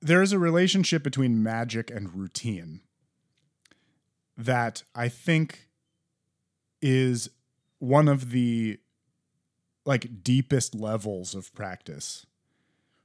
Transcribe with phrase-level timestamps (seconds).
[0.00, 2.80] there is a relationship between magic and routine
[4.36, 5.68] that I think
[6.80, 7.28] is
[7.78, 8.78] one of the
[9.84, 12.26] like deepest levels of practice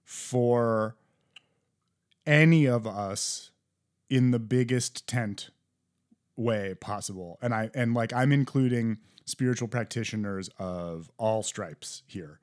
[0.04, 0.96] for
[2.26, 3.52] any of us
[4.10, 5.50] in the biggest tent
[6.36, 7.40] way possible.
[7.42, 12.40] And i and like i'm including spiritual practitioners of all stripes here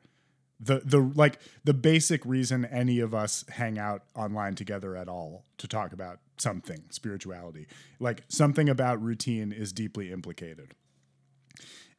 [0.61, 5.45] the the like the basic reason any of us hang out online together at all
[5.57, 7.67] to talk about something spirituality.
[7.99, 10.75] Like something about routine is deeply implicated.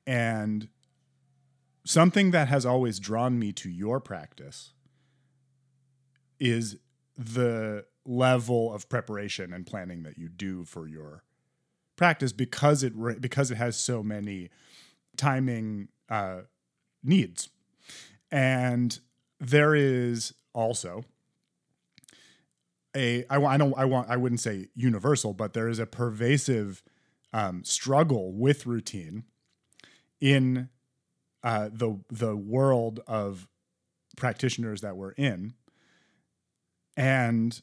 [0.05, 0.69] And
[1.85, 4.73] something that has always drawn me to your practice
[6.39, 6.77] is
[7.17, 11.23] the level of preparation and planning that you do for your
[11.95, 14.49] practice because it because it has so many
[15.17, 16.41] timing uh,
[17.03, 17.49] needs
[18.31, 18.99] and
[19.39, 21.03] there is also
[22.95, 26.83] a I, I don't I want I wouldn't say universal but there is a pervasive
[27.33, 29.23] um, struggle with routine
[30.19, 30.69] in
[31.43, 33.47] uh, the the world of
[34.15, 35.53] practitioners that we're in,
[36.95, 37.61] and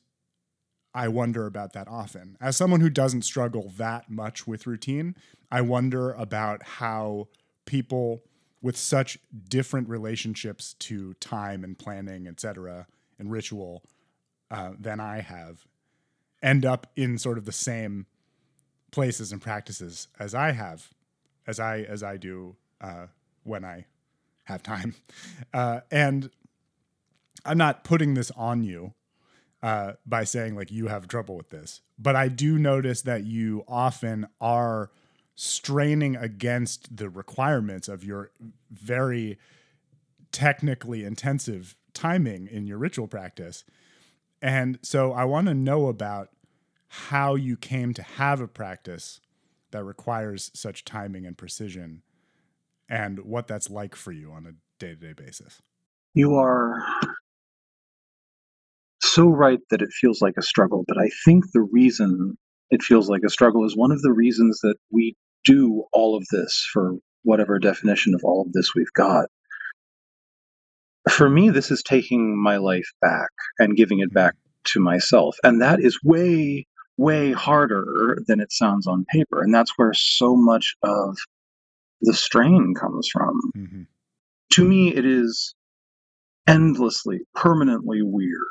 [0.94, 2.36] I wonder about that often.
[2.40, 5.14] As someone who doesn't struggle that much with routine,
[5.50, 7.28] I wonder about how
[7.66, 8.24] people
[8.60, 12.86] with such different relationships to time and planning, et cetera,
[13.18, 13.84] and ritual
[14.50, 15.66] uh, than I have
[16.42, 18.06] end up in sort of the same
[18.90, 20.88] places and practices as I have,
[21.46, 23.06] as I as I do uh,
[23.44, 23.86] when I
[24.44, 24.94] have time.
[25.54, 26.30] Uh, and
[27.44, 28.92] I'm not putting this on you
[29.62, 33.64] uh, by saying like you have trouble with this, but I do notice that you
[33.66, 34.90] often are
[35.40, 38.32] straining against the requirements of your
[38.72, 39.38] very
[40.32, 43.62] technically intensive timing in your ritual practice.
[44.42, 46.30] And so I want to know about
[46.88, 49.20] how you came to have a practice
[49.70, 52.02] that requires such timing and precision
[52.88, 55.62] and what that's like for you on a day to day basis.
[56.14, 56.82] You are
[59.00, 62.36] so right that it feels like a struggle, but I think the reason
[62.70, 66.26] it feels like a struggle is one of the reasons that we do all of
[66.30, 69.26] this for whatever definition of all of this we've got.
[71.08, 74.34] For me, this is taking my life back and giving it back
[74.64, 75.36] to myself.
[75.42, 76.66] And that is way,
[76.96, 79.42] way harder than it sounds on paper.
[79.42, 81.16] And that's where so much of
[82.02, 83.40] the strain comes from.
[83.56, 83.82] Mm-hmm.
[84.52, 85.54] To me, it is
[86.46, 88.42] endlessly, permanently weird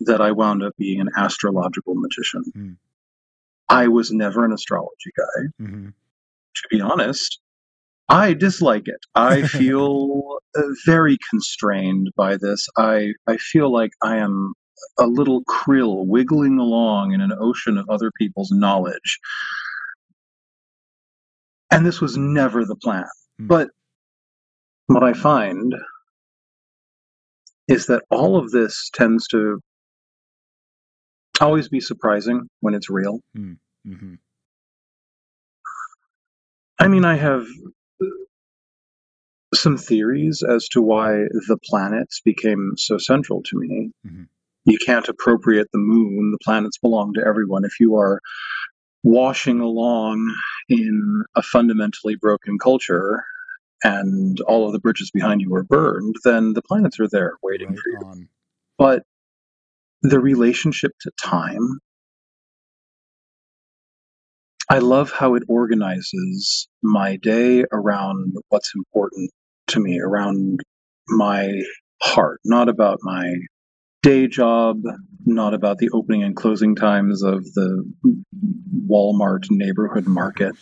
[0.00, 2.44] that I wound up being an astrological magician.
[2.56, 2.76] Mm.
[3.68, 5.64] I was never an astrology guy.
[5.64, 5.88] Mm-hmm.
[6.54, 7.40] To be honest,
[8.08, 9.00] I dislike it.
[9.14, 12.66] I feel uh, very constrained by this.
[12.76, 14.54] I, I feel like I am
[14.98, 19.18] a little krill wiggling along in an ocean of other people's knowledge
[21.74, 23.04] and this was never the plan.
[23.40, 23.48] Mm.
[23.48, 23.68] But
[24.86, 25.74] what I find
[27.66, 29.58] is that all of this tends to
[31.40, 33.18] always be surprising when it's real.
[33.36, 33.56] Mm.
[33.86, 34.14] Mm-hmm.
[36.78, 37.46] I mean, I have
[39.54, 41.12] some theories as to why
[41.48, 43.90] the planets became so central to me.
[44.06, 44.24] Mm-hmm.
[44.64, 47.64] You can't appropriate the moon, the planets belong to everyone.
[47.64, 48.20] If you are
[49.02, 50.34] washing along
[50.68, 53.22] in a fundamentally broken culture
[53.84, 57.68] and all of the bridges behind you are burned, then the planets are there waiting
[57.68, 57.98] right for you.
[58.06, 58.28] On.
[58.78, 59.02] But
[60.02, 61.78] the relationship to time,
[64.70, 69.30] I love how it organizes my day around what's important
[69.68, 70.60] to me, around
[71.08, 71.60] my
[72.02, 73.34] heart, not about my
[74.02, 74.80] day job,
[75.26, 77.84] not about the opening and closing times of the
[78.88, 80.54] Walmart neighborhood market,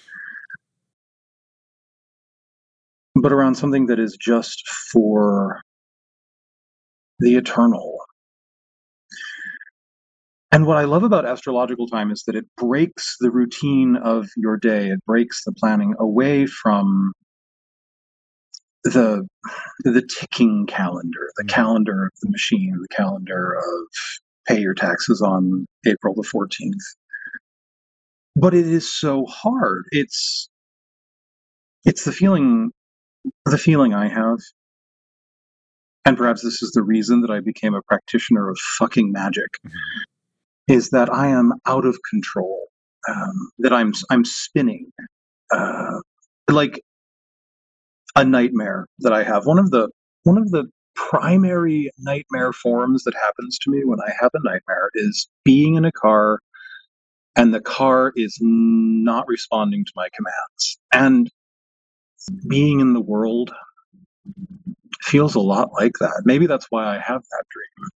[3.14, 5.60] but around something that is just for
[7.20, 7.98] the eternal.
[10.52, 14.58] And what I love about astrological time is that it breaks the routine of your
[14.58, 14.90] day.
[14.90, 17.12] It breaks the planning away from
[18.84, 19.26] the
[19.84, 21.54] the ticking calendar, the mm-hmm.
[21.54, 23.88] calendar of the machine, the calendar of
[24.46, 26.72] pay your taxes on April the 14th.
[28.36, 29.84] But it is so hard.
[29.90, 30.48] It's
[31.86, 32.72] it's the feeling
[33.46, 34.38] the feeling I have.
[36.04, 39.48] And perhaps this is the reason that I became a practitioner of fucking magic.
[40.72, 42.68] Is that I am out of control.
[43.08, 44.90] Um, that I'm I'm spinning.
[45.50, 45.98] Uh,
[46.48, 46.80] like
[48.16, 49.46] a nightmare that I have.
[49.46, 49.88] One of the
[50.24, 50.64] one of the
[50.94, 55.84] primary nightmare forms that happens to me when I have a nightmare is being in
[55.84, 56.38] a car
[57.36, 60.78] and the car is not responding to my commands.
[60.92, 61.30] And
[62.48, 63.52] being in the world
[65.02, 66.22] feels a lot like that.
[66.24, 67.90] Maybe that's why I have that dream.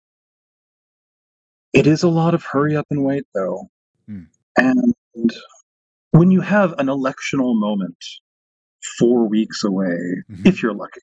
[1.74, 3.70] It is a lot of hurry up and wait, though.
[4.10, 4.28] Mm.
[4.58, 5.34] And
[6.12, 7.98] when you have an electional moment
[9.00, 9.98] four weeks away,
[10.30, 10.48] mm-hmm.
[10.48, 11.02] if you're lucky,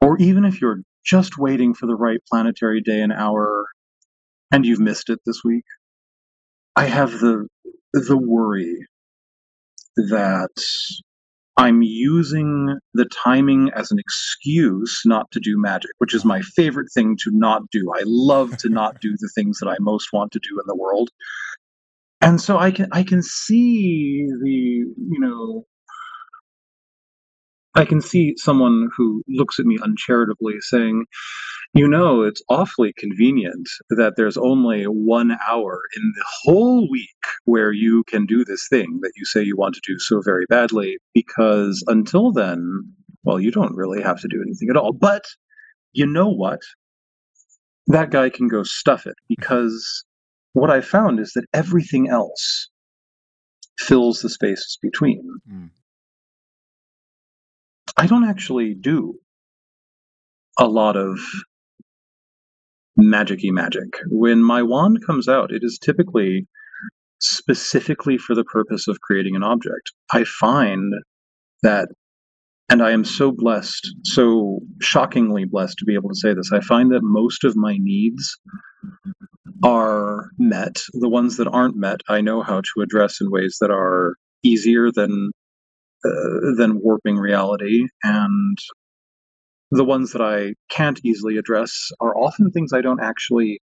[0.00, 3.66] or even if you're just waiting for the right planetary day and hour
[4.50, 5.64] and you've missed it this week,
[6.74, 7.48] I have the
[7.92, 8.86] the worry
[9.96, 10.48] that
[11.56, 16.90] I'm using the timing as an excuse not to do magic, which is my favorite
[16.92, 17.92] thing to not do.
[17.94, 20.76] I love to not do the things that I most want to do in the
[20.76, 21.10] world.
[22.22, 25.66] And so I can I can see the, you know,
[27.74, 31.06] I can see someone who looks at me uncharitably saying,
[31.74, 37.08] you know, it's awfully convenient that there's only one hour in the whole week
[37.46, 40.44] where you can do this thing that you say you want to do so very
[40.50, 42.82] badly, because until then,
[43.24, 44.92] well, you don't really have to do anything at all.
[44.92, 45.24] But
[45.92, 46.60] you know what?
[47.86, 50.04] That guy can go stuff it because
[50.52, 52.68] what I found is that everything else
[53.78, 55.22] fills the spaces between.
[55.50, 55.70] Mm.
[58.02, 59.14] I don't actually do
[60.58, 61.20] a lot of
[62.98, 63.90] magicy magic.
[64.08, 66.48] When my wand comes out, it is typically
[67.20, 69.92] specifically for the purpose of creating an object.
[70.12, 70.92] I find
[71.62, 71.90] that,
[72.68, 76.58] and I am so blessed, so shockingly blessed to be able to say this, I
[76.58, 78.36] find that most of my needs
[79.62, 80.82] are met.
[80.94, 84.90] The ones that aren't met, I know how to address in ways that are easier
[84.90, 85.30] than
[86.04, 88.58] uh, than warping reality and
[89.70, 93.60] the ones that I can't easily address are often things I don't actually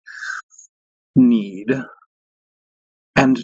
[1.16, 1.68] need.
[3.18, 3.44] And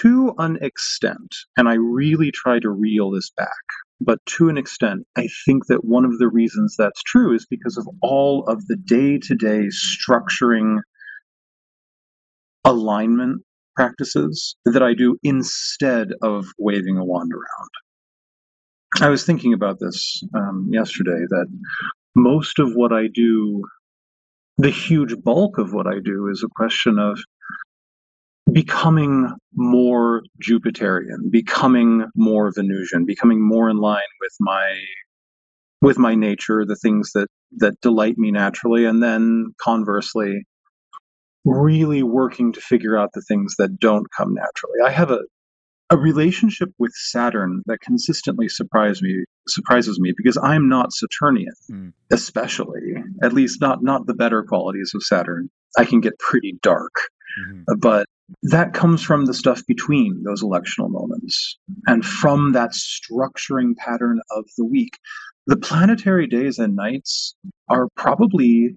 [0.00, 3.48] to an extent, and I really try to reel this back,
[4.00, 7.76] but to an extent, I think that one of the reasons that's true is because
[7.76, 10.78] of all of the day to day structuring
[12.64, 13.42] alignment
[13.74, 17.70] practices that I do instead of waving a wand around.
[19.00, 21.46] I was thinking about this um, yesterday that
[22.14, 23.64] most of what I do,
[24.56, 27.18] the huge bulk of what I do, is a question of
[28.52, 34.78] becoming more Jupiterian, becoming more Venusian, becoming more in line with my
[35.80, 40.46] with my nature, the things that that delight me naturally, and then conversely,
[41.44, 44.78] really working to figure out the things that don't come naturally.
[44.84, 45.20] I have a
[45.94, 51.92] a relationship with Saturn that consistently surprise me surprises me because I'm not Saturnian, mm.
[52.10, 55.50] especially at least not not the better qualities of Saturn.
[55.78, 56.92] I can get pretty dark,
[57.48, 57.78] mm-hmm.
[57.78, 58.06] but
[58.42, 64.44] that comes from the stuff between those electional moments and from that structuring pattern of
[64.58, 64.98] the week.
[65.46, 67.36] The planetary days and nights
[67.68, 68.76] are probably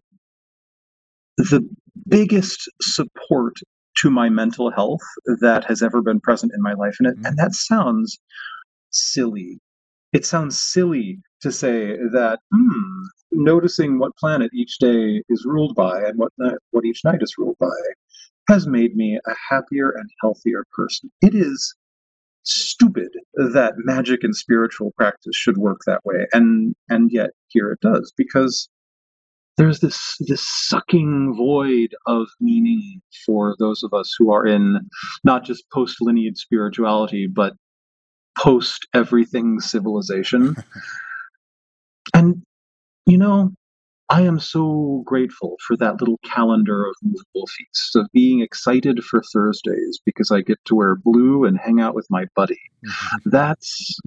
[1.38, 1.68] the
[2.08, 3.56] biggest support
[4.02, 5.02] to my mental health
[5.42, 6.96] that has ever been present in my life.
[7.00, 7.36] And, it, and mm-hmm.
[7.38, 8.20] that sounds
[8.92, 9.60] silly.
[10.14, 16.02] It sounds silly to say that, hmm, noticing what planet each day is ruled by
[16.04, 16.32] and what,
[16.72, 17.76] what each night is ruled by
[18.50, 21.12] has made me a happier and healthier person.
[21.22, 21.76] It is
[22.44, 27.80] stupid that magic and spiritual practice should work that way and and yet here it
[27.82, 28.70] does because
[29.58, 34.80] there's this this sucking void of meaning for those of us who are in
[35.24, 37.54] not just post lineage spirituality but
[38.38, 40.56] post everything civilization.
[42.14, 42.42] And
[43.06, 43.52] you know
[44.10, 49.22] i am so grateful for that little calendar of movable feasts of being excited for
[49.34, 52.60] thursdays because i get to wear blue and hang out with my buddy.
[53.26, 54.00] That's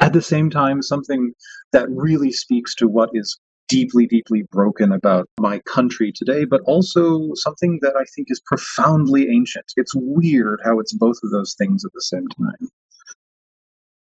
[0.00, 1.32] at the same time something
[1.72, 7.30] that really speaks to what is deeply, deeply broken about my country today, but also
[7.34, 9.66] something that I think is profoundly ancient.
[9.76, 12.68] It's weird how it's both of those things at the same time.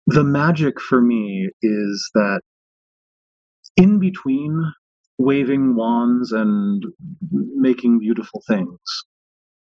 [0.07, 2.41] The magic for me is that
[3.77, 4.73] in between
[5.17, 6.83] waving wands and
[7.31, 8.79] making beautiful things,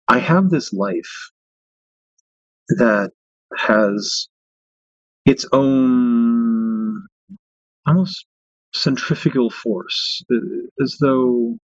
[0.07, 1.29] I have this life
[2.69, 3.11] that
[3.57, 4.27] has
[5.25, 7.05] its own
[7.85, 8.25] almost
[8.73, 10.35] centrifugal force, uh,
[10.81, 11.57] as though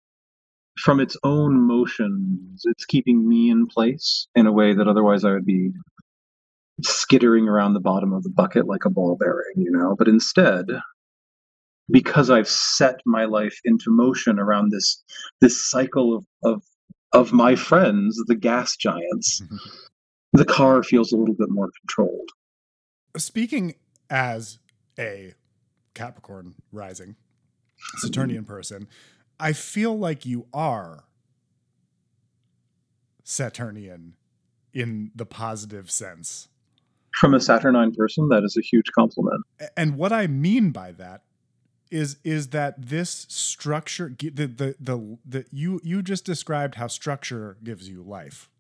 [0.78, 5.32] from its own motions, it's keeping me in place in a way that otherwise I
[5.32, 5.70] would be
[6.82, 9.94] skittering around the bottom of the bucket like a ball bearing, you know.
[9.96, 10.66] But instead,
[11.90, 15.02] because I've set my life into motion around this
[15.40, 16.62] this cycle of of,
[17.12, 19.42] of my friends, the gas giants,
[20.32, 22.30] the car feels a little bit more controlled.
[23.16, 23.74] Speaking
[24.10, 24.58] as
[24.98, 25.34] a
[25.94, 27.16] Capricorn rising
[27.98, 28.88] Saturnian person,
[29.38, 31.04] I feel like you are
[33.22, 34.14] Saturnian
[34.72, 36.48] in the positive sense.
[37.20, 39.42] From a Saturnine person, that is a huge compliment.
[39.76, 41.22] And what I mean by that
[41.90, 47.56] is is that this structure the the the, the you you just described how structure
[47.62, 48.50] gives you life.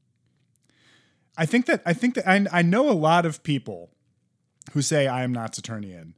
[1.36, 3.90] I think that I think that I, I know a lot of people
[4.72, 6.14] who say I am not Saturnian,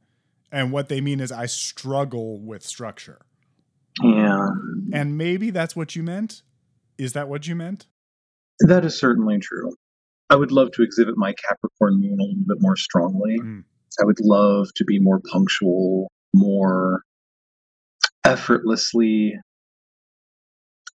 [0.51, 3.19] and what they mean is I struggle with structure.
[4.01, 4.47] Yeah.
[4.93, 6.43] And maybe that's what you meant.
[6.97, 7.87] Is that what you meant?
[8.59, 9.73] That is certainly true.
[10.29, 13.37] I would love to exhibit my Capricorn moon a little bit more strongly.
[13.39, 13.63] Mm.
[13.99, 17.01] I would love to be more punctual, more
[18.23, 19.35] effortlessly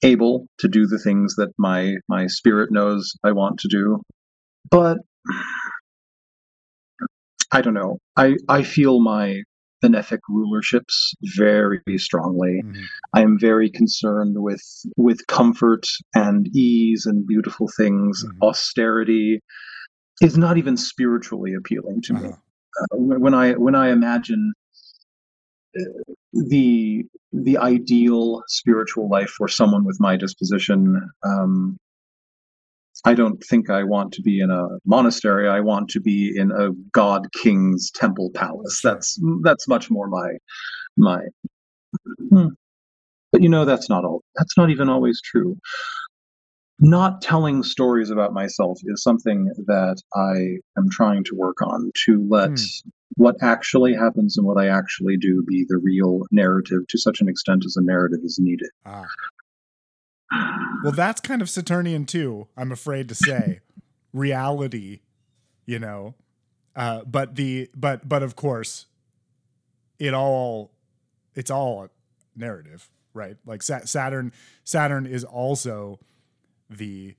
[0.02, 4.00] able to do the things that my my spirit knows I want to do.
[4.70, 4.98] But
[7.52, 7.98] I don't know.
[8.16, 9.42] I I feel my
[9.82, 12.62] benefic rulerships very strongly.
[12.64, 12.82] Mm-hmm.
[13.14, 14.62] I am very concerned with
[14.96, 18.24] with comfort and ease and beautiful things.
[18.24, 18.42] Mm-hmm.
[18.42, 19.40] Austerity
[20.20, 22.22] is not even spiritually appealing to uh-huh.
[22.22, 22.28] me.
[22.30, 24.52] Uh, when I when I imagine
[25.78, 31.76] uh, the the ideal spiritual life for someone with my disposition, um,
[33.04, 35.48] I don't think I want to be in a monastery.
[35.48, 38.80] I want to be in a god king's temple palace.
[38.82, 40.32] That's that's much more my
[40.96, 41.20] my.
[42.30, 42.48] Hmm.
[43.30, 44.22] But you know that's not all.
[44.36, 45.56] That's not even always true.
[46.80, 52.26] Not telling stories about myself is something that I am trying to work on to
[52.28, 52.88] let hmm.
[53.14, 57.28] what actually happens and what I actually do be the real narrative to such an
[57.28, 58.70] extent as a narrative is needed.
[58.86, 59.06] Ah.
[60.30, 63.60] Well, that's kind of Saturnian too, I'm afraid to say.
[64.12, 65.00] Reality,
[65.66, 66.14] you know.
[66.76, 68.86] Uh, but the but but of course,
[69.98, 70.72] it all
[71.34, 71.88] it's all
[72.36, 73.36] narrative, right?
[73.44, 74.32] Like Saturn
[74.64, 75.98] Saturn is also
[76.70, 77.16] the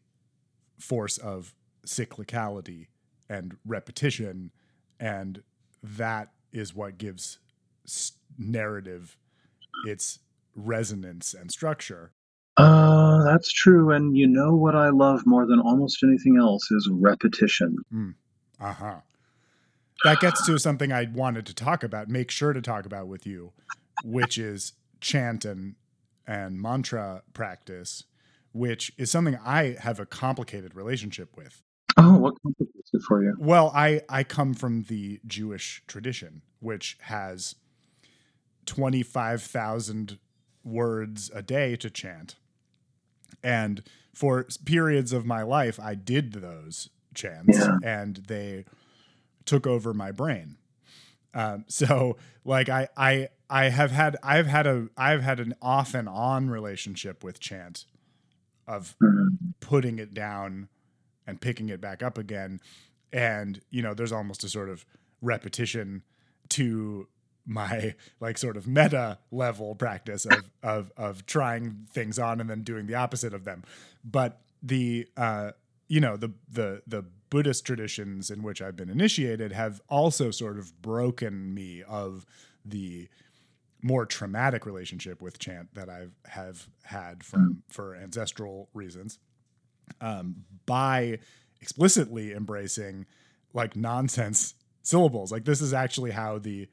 [0.80, 1.54] force of
[1.86, 2.88] cyclicality
[3.30, 4.52] and repetition
[5.00, 5.44] and
[5.84, 7.40] that is what gives
[8.38, 9.18] narrative
[9.86, 10.20] its
[10.56, 12.12] resonance and structure
[12.58, 13.92] uh, that's true.
[13.92, 17.78] And you know what I love more than almost anything else is repetition.
[17.94, 18.16] Mm.
[18.60, 18.96] Uh huh.
[20.04, 23.26] That gets to something I wanted to talk about, make sure to talk about with
[23.26, 23.52] you,
[24.04, 25.76] which is chant and,
[26.26, 28.06] and mantra practice,
[28.54, 31.62] which is something I have a complicated relationship with.
[31.98, 33.36] Oh, what complicates it for you?
[33.38, 37.56] Well, I, I come from the Jewish tradition, which has
[38.66, 40.18] 25,000
[40.64, 42.36] words a day to chant.
[43.44, 47.78] And for periods of my life, I did those chants yeah.
[47.84, 48.66] and they
[49.46, 50.58] took over my brain.
[51.34, 55.94] Um, so like I, I, I have had, I've had a, I've had an off
[55.94, 57.86] and on relationship with chant
[58.68, 59.52] of mm-hmm.
[59.60, 60.70] putting it down
[61.26, 62.60] and picking it back up again.
[63.12, 64.86] And, you know, there's almost a sort of
[65.22, 66.04] repetition
[66.50, 67.08] to
[67.50, 72.62] my like sort of meta level practice of of of trying things on and then
[72.62, 73.64] doing the opposite of them.
[74.04, 75.52] But the uh,
[75.88, 80.58] you know the the the Buddhist traditions in which I've been initiated have also sort
[80.58, 82.26] of broken me of
[82.64, 83.08] the
[83.82, 87.74] more traumatic relationship with chant that I have had from mm.
[87.74, 89.20] for ancestral reasons
[90.02, 91.20] um, by
[91.62, 93.06] explicitly embracing
[93.54, 95.32] like nonsense syllables.
[95.32, 96.68] Like this is actually how the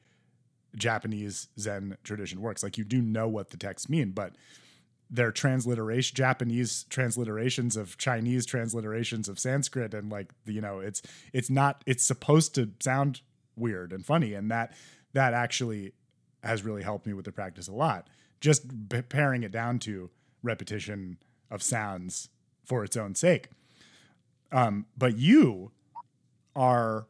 [0.77, 2.63] Japanese Zen tradition works.
[2.63, 4.35] Like you do know what the texts mean, but
[5.09, 9.93] their transliteration Japanese transliterations of Chinese transliterations of Sanskrit.
[9.93, 11.01] And like you know it's
[11.33, 13.21] it's not it's supposed to sound
[13.55, 14.33] weird and funny.
[14.33, 14.73] And that
[15.13, 15.93] that actually
[16.43, 18.07] has really helped me with the practice a lot.
[18.39, 18.65] Just
[19.09, 20.09] paring it down to
[20.43, 21.17] repetition
[21.49, 22.29] of sounds
[22.63, 23.49] for its own sake.
[24.51, 25.71] Um, but you
[26.55, 27.07] are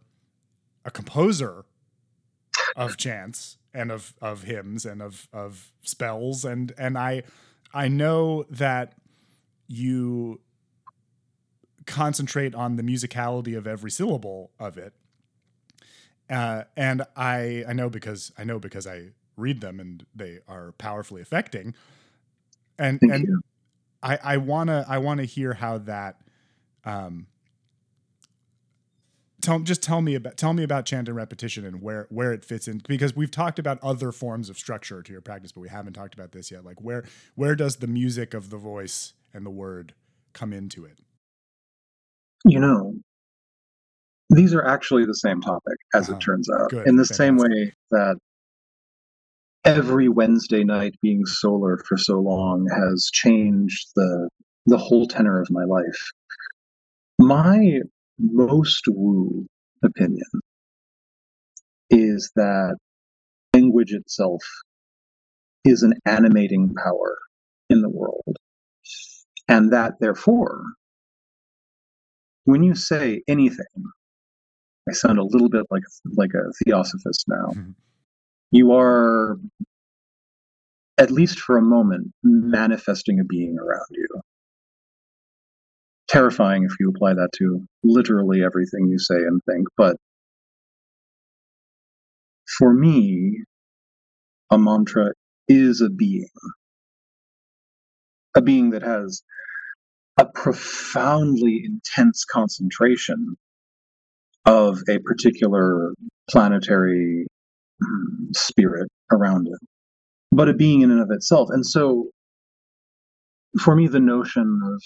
[0.86, 1.66] a composer
[2.78, 7.24] of chants and of of hymns and of of spells and and I
[7.74, 8.94] I know that
[9.68, 10.42] you
[11.88, 14.94] concentrate on the musicality of every syllable of it.
[16.30, 20.74] Uh, and I I know because I know because I read them and they are
[20.74, 21.74] powerfully affecting.
[22.80, 23.42] And Thank and you.
[24.04, 26.18] I I wanna I wanna hear how that
[26.86, 27.28] um
[29.42, 32.44] tell just tell me about tell me about chant and repetition and where where it
[32.44, 35.70] fits in because we've talked about other forms of structure to your practice but we
[35.70, 37.04] haven't talked about this yet like where
[37.36, 39.94] where does the music of the voice and the word
[40.34, 41.00] come into it
[42.46, 42.94] you know
[44.30, 46.18] these are actually the same topic as Uh-huh.
[46.18, 46.88] it turns out Good.
[46.88, 48.18] in the same way that
[49.66, 54.30] every wednesday night being solar for so long has changed the
[54.66, 56.12] the whole tenor of my life
[57.20, 57.82] my
[58.20, 59.46] most woo
[59.84, 60.26] opinion
[61.90, 62.76] is that
[63.54, 64.44] language itself
[65.64, 67.18] is an animating power
[67.70, 68.38] in the world.
[69.48, 70.64] And that therefore,
[72.46, 73.66] when you say anything,
[74.90, 75.84] I sound a little bit like
[76.16, 77.52] like a theosophist now.
[77.54, 77.76] Mhm.
[78.52, 79.38] You are,
[80.98, 84.08] at least for a moment, manifesting a being around you.
[86.08, 89.98] Terrifying if you apply that to literally everything you say and think, but
[92.58, 93.44] for me,
[94.50, 95.12] a mantra
[95.48, 96.30] is a being.
[98.36, 99.22] A being that has
[100.18, 103.36] a profoundly intense concentration
[104.46, 105.94] of a particular
[106.30, 107.28] planetary
[107.84, 109.60] mm, spirit around it,
[110.32, 111.50] but a being in and of itself.
[111.52, 112.10] And so,
[113.60, 114.82] for me, the notion of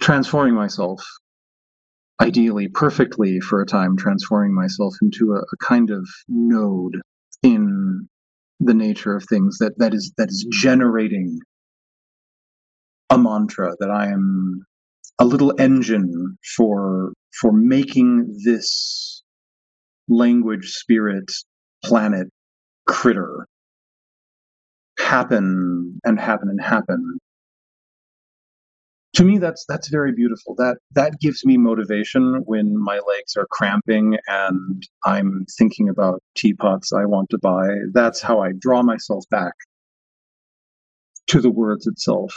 [0.00, 1.02] transforming myself,
[2.20, 7.00] ideally, perfectly for a time, transforming myself into a, a kind of node
[7.42, 8.08] in
[8.60, 11.38] the nature of things that that is that is generating
[13.10, 14.64] a mantra that I am
[15.18, 19.22] a little engine for for making this
[20.08, 21.30] language spirit
[21.84, 22.28] planet
[22.86, 23.46] critter
[24.98, 27.18] happen and happen and happen
[29.16, 30.54] to me that's that's very beautiful.
[30.56, 36.92] That that gives me motivation when my legs are cramping and i'm thinking about teapots
[36.92, 37.66] i want to buy.
[37.92, 39.54] That's how i draw myself back
[41.28, 42.32] to the words itself.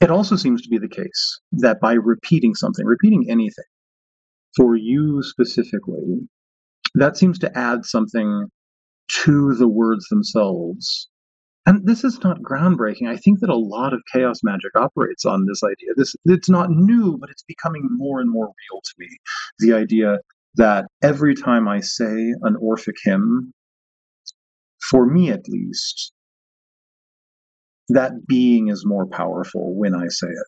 [0.00, 3.70] It also seems to be the case that by repeating something repeating anything
[4.56, 6.28] for you specifically
[6.94, 8.48] that seems to add something
[9.22, 11.08] to the words themselves
[11.68, 13.08] and this is not groundbreaking.
[13.08, 15.90] I think that a lot of chaos magic operates on this idea.
[15.96, 19.08] This it's not new but it's becoming more and more real to me.
[19.58, 20.18] The idea
[20.54, 23.52] that every time i say an orphic hymn
[24.90, 26.10] for me at least
[27.90, 30.46] that being is more powerful when i say it.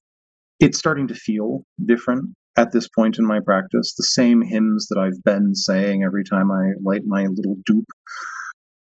[0.59, 3.93] It's starting to feel different at this point in my practice.
[3.95, 7.85] The same hymns that i've been saying every time i light my little dhoop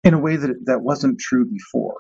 [0.04, 1.95] in a way that that wasn't true before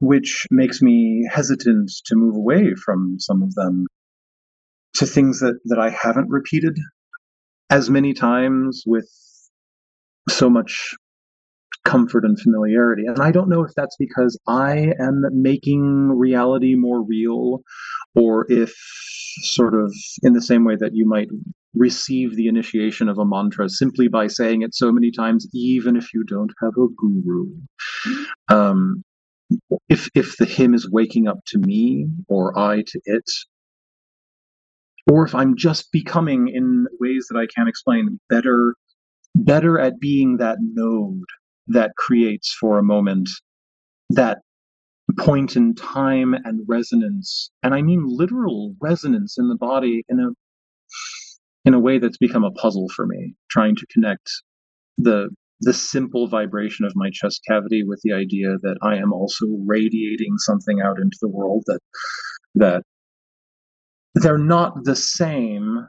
[0.00, 3.86] which makes me hesitant to move away from some of them
[4.94, 6.76] to things that that I haven't repeated
[7.70, 9.08] as many times with
[10.28, 10.94] so much
[11.84, 13.04] comfort and familiarity.
[13.06, 17.60] And I don't know if that's because I am making reality more real
[18.14, 18.74] or if
[19.42, 21.28] sort of in the same way that you might
[21.74, 26.12] receive the initiation of a mantra simply by saying it so many times even if
[26.12, 27.46] you don't have a guru.
[28.48, 29.02] Um
[29.88, 33.30] if if the hymn is waking up to me or I to it,
[35.10, 38.74] or if I'm just becoming in ways that I can't explain better
[39.34, 41.24] better at being that node
[41.68, 43.28] that creates for a moment
[44.10, 44.38] that
[45.18, 50.28] point in time and resonance and i mean literal resonance in the body in a
[51.64, 54.30] in a way that's become a puzzle for me trying to connect
[54.98, 55.28] the
[55.60, 60.38] the simple vibration of my chest cavity with the idea that I am also radiating
[60.38, 61.80] something out into the world that
[62.54, 62.82] that
[64.14, 65.86] they're not the same,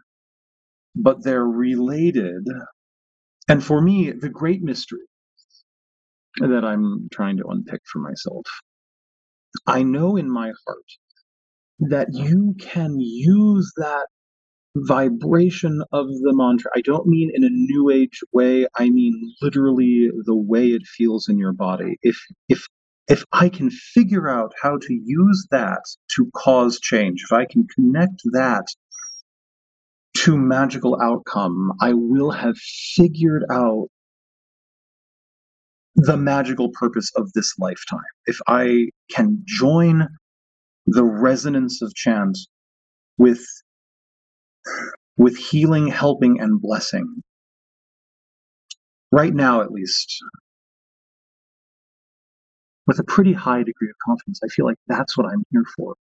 [0.95, 2.45] but they're related.
[3.47, 4.99] And for me, the great mystery
[6.39, 8.45] that I'm trying to unpick for myself,
[9.65, 10.85] I know in my heart
[11.89, 14.07] that you can use that
[14.75, 16.71] vibration of the mantra.
[16.75, 18.67] I don't mean in a new age way.
[18.77, 21.97] I mean literally the way it feels in your body.
[22.01, 22.67] If if
[23.07, 25.81] if I can figure out how to use that
[26.15, 28.65] to cause change, if I can connect that
[30.17, 33.87] to magical outcome, I will have figured out
[35.95, 37.99] the magical purpose of this lifetime.
[38.25, 40.07] If I can join
[40.85, 42.37] the resonance of chant
[43.17, 43.45] with
[45.17, 47.23] with healing, helping, and blessing.
[49.11, 50.17] Right now, at least,
[52.87, 55.95] with a pretty high degree of confidence, I feel like that's what I'm here for.